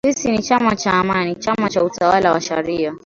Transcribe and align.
“Sisi 0.07 0.31
ni 0.31 0.41
chama 0.41 0.75
cha 0.75 0.93
Amani, 0.93 1.35
chama 1.35 1.69
cha 1.69 1.83
utawala 1.83 2.31
wa 2.31 2.41
sharia 2.41 2.95